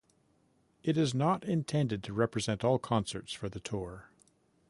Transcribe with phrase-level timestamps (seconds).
[0.81, 4.09] It is not intended to represent all concerts for the tour.